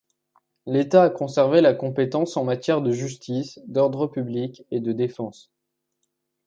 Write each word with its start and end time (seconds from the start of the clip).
L'État 0.65 1.03
a 1.03 1.09
conservé 1.11 1.61
la 1.61 1.75
compétence 1.75 2.35
en 2.35 2.43
matière 2.43 2.81
de 2.81 2.91
justice, 2.91 3.59
d'ordre 3.67 4.07
public 4.07 4.65
et 4.71 4.79
de 4.79 4.93
défense. 4.93 5.51